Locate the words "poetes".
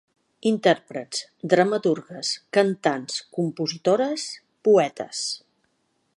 4.71-5.25